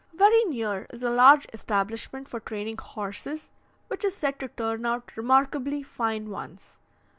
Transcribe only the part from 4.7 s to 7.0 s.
out remarkably fine ones.